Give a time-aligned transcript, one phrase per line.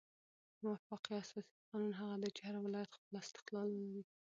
[0.65, 4.03] وفاقي اساسي قانون هغه دئ، چي هر ولایت خپل استقلال ولري.